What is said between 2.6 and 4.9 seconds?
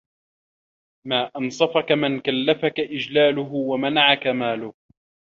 إجْلَالِهِ وَمَنَعَك مَالِهِ